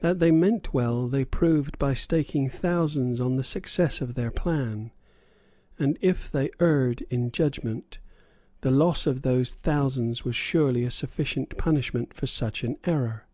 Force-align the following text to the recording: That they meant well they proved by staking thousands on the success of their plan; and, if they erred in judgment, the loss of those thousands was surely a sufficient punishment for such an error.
That 0.00 0.18
they 0.18 0.30
meant 0.30 0.72
well 0.72 1.08
they 1.08 1.26
proved 1.26 1.78
by 1.78 1.92
staking 1.92 2.48
thousands 2.48 3.20
on 3.20 3.36
the 3.36 3.44
success 3.44 4.00
of 4.00 4.14
their 4.14 4.30
plan; 4.30 4.92
and, 5.78 5.98
if 6.00 6.30
they 6.30 6.48
erred 6.58 7.02
in 7.10 7.30
judgment, 7.30 7.98
the 8.62 8.70
loss 8.70 9.06
of 9.06 9.20
those 9.20 9.52
thousands 9.52 10.24
was 10.24 10.36
surely 10.36 10.84
a 10.84 10.90
sufficient 10.90 11.58
punishment 11.58 12.14
for 12.14 12.26
such 12.26 12.64
an 12.64 12.78
error. 12.84 13.26